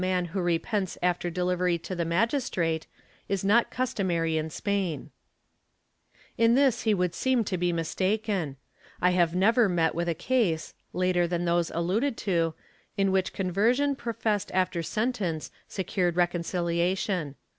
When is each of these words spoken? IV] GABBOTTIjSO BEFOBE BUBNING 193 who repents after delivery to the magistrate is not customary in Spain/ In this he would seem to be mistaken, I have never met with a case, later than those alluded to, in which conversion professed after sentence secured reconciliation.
IV] 0.01 0.03
GABBOTTIjSO 0.03 0.09
BEFOBE 0.09 0.21
BUBNING 0.23 0.41
193 0.41 0.41
who 0.41 0.55
repents 0.55 0.97
after 1.03 1.29
delivery 1.29 1.77
to 1.77 1.95
the 1.95 2.05
magistrate 2.05 2.87
is 3.29 3.45
not 3.45 3.69
customary 3.69 4.35
in 4.35 4.49
Spain/ 4.49 5.11
In 6.39 6.55
this 6.55 6.81
he 6.81 6.95
would 6.95 7.13
seem 7.13 7.43
to 7.43 7.55
be 7.55 7.71
mistaken, 7.71 8.57
I 8.99 9.11
have 9.11 9.35
never 9.35 9.69
met 9.69 9.93
with 9.93 10.09
a 10.09 10.15
case, 10.15 10.73
later 10.91 11.27
than 11.27 11.45
those 11.45 11.69
alluded 11.69 12.17
to, 12.17 12.55
in 12.97 13.11
which 13.11 13.31
conversion 13.31 13.95
professed 13.95 14.49
after 14.55 14.81
sentence 14.81 15.51
secured 15.67 16.15
reconciliation. 16.15 17.35